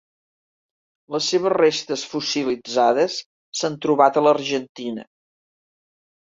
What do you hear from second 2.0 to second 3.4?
fossilitzades